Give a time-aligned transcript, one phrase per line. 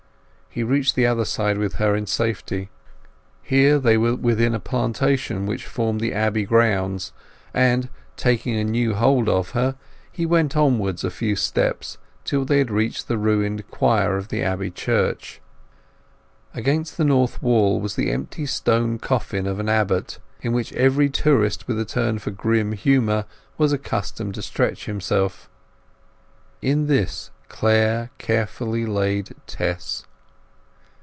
[0.53, 2.71] He reached the other side with her in safety.
[3.41, 7.13] Here they were within a plantation which formed the Abbey grounds,
[7.53, 9.77] and taking a new hold of her
[10.11, 14.69] he went onward a few steps till they reached the ruined choir of the Abbey
[14.69, 15.39] church.
[16.53, 21.09] Against the north wall was the empty stone coffin of an abbot, in which every
[21.09, 23.23] tourist with a turn for grim humour
[23.57, 25.49] was accustomed to stretch himself.
[26.61, 30.05] In this Clare carefully laid Tess.